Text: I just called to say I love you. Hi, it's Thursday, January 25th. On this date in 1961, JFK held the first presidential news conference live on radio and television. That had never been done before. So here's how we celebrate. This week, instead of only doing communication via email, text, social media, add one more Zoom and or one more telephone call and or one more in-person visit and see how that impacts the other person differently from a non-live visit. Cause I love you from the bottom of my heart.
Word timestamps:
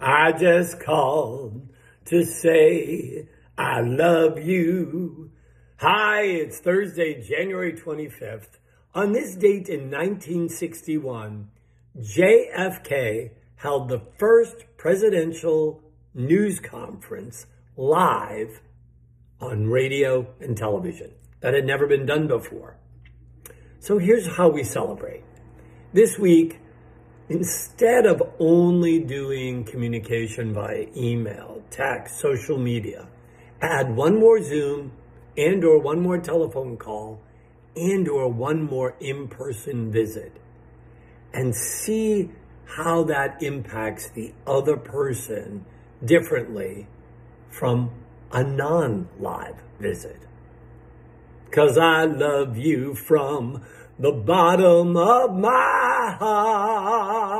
I 0.00 0.32
just 0.32 0.80
called 0.80 1.68
to 2.06 2.24
say 2.24 3.28
I 3.56 3.80
love 3.80 4.38
you. 4.38 5.30
Hi, 5.76 6.22
it's 6.22 6.58
Thursday, 6.58 7.22
January 7.22 7.72
25th. 7.72 8.58
On 8.94 9.12
this 9.12 9.34
date 9.34 9.68
in 9.68 9.90
1961, 9.90 11.50
JFK 11.98 13.30
held 13.56 13.88
the 13.88 14.02
first 14.18 14.64
presidential 14.76 15.82
news 16.12 16.60
conference 16.60 17.46
live 17.76 18.60
on 19.40 19.68
radio 19.68 20.26
and 20.40 20.56
television. 20.56 21.12
That 21.40 21.54
had 21.54 21.66
never 21.66 21.86
been 21.86 22.06
done 22.06 22.26
before. 22.26 22.76
So 23.80 23.98
here's 23.98 24.26
how 24.36 24.48
we 24.48 24.64
celebrate. 24.64 25.22
This 25.92 26.18
week, 26.18 26.58
instead 27.28 28.06
of 28.06 28.22
only 28.38 29.00
doing 29.00 29.64
communication 29.64 30.52
via 30.52 30.86
email, 30.96 31.62
text, 31.70 32.18
social 32.20 32.58
media, 32.58 33.08
add 33.60 33.94
one 33.96 34.18
more 34.18 34.42
Zoom 34.42 34.92
and 35.36 35.64
or 35.64 35.78
one 35.80 36.00
more 36.00 36.18
telephone 36.18 36.76
call 36.76 37.20
and 37.76 38.08
or 38.08 38.28
one 38.28 38.62
more 38.62 38.94
in-person 39.00 39.90
visit 39.90 40.32
and 41.32 41.54
see 41.54 42.30
how 42.76 43.04
that 43.04 43.42
impacts 43.42 44.08
the 44.10 44.32
other 44.46 44.76
person 44.76 45.64
differently 46.04 46.86
from 47.50 47.90
a 48.32 48.42
non-live 48.42 49.62
visit. 49.80 50.20
Cause 51.50 51.78
I 51.78 52.04
love 52.04 52.56
you 52.56 52.94
from 52.94 53.62
the 53.98 54.12
bottom 54.12 54.96
of 54.96 55.36
my 55.36 55.93
heart. 56.10 57.33